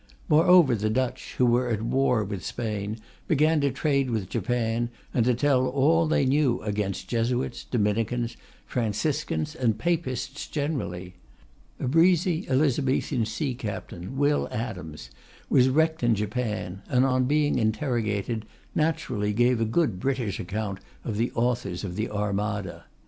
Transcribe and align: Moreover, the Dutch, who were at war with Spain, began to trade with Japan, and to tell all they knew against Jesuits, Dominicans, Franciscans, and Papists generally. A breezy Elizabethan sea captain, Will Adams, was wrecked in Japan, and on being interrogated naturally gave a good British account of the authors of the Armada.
Moreover, 0.27 0.73
the 0.73 0.89
Dutch, 0.89 1.35
who 1.37 1.45
were 1.45 1.69
at 1.69 1.83
war 1.83 2.23
with 2.23 2.43
Spain, 2.43 2.97
began 3.27 3.61
to 3.61 3.69
trade 3.69 4.09
with 4.09 4.29
Japan, 4.31 4.89
and 5.13 5.23
to 5.25 5.35
tell 5.35 5.67
all 5.67 6.07
they 6.07 6.25
knew 6.25 6.59
against 6.63 7.07
Jesuits, 7.07 7.63
Dominicans, 7.65 8.35
Franciscans, 8.65 9.53
and 9.55 9.77
Papists 9.77 10.47
generally. 10.47 11.13
A 11.79 11.87
breezy 11.87 12.47
Elizabethan 12.49 13.27
sea 13.27 13.53
captain, 13.53 14.17
Will 14.17 14.47
Adams, 14.49 15.11
was 15.51 15.69
wrecked 15.69 16.01
in 16.01 16.15
Japan, 16.15 16.81
and 16.87 17.05
on 17.05 17.25
being 17.25 17.59
interrogated 17.59 18.47
naturally 18.73 19.33
gave 19.33 19.61
a 19.61 19.65
good 19.65 19.99
British 19.99 20.39
account 20.39 20.79
of 21.05 21.15
the 21.17 21.31
authors 21.33 21.83
of 21.83 21.95
the 21.95 22.09
Armada. 22.09 22.85